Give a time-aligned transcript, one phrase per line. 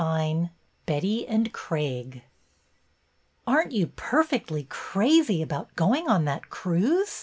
[0.03, 0.49] IX
[0.87, 2.23] BETTY AND CRAIG"
[3.47, 7.19] NT you perfectly crazy about going /"A on that cruise?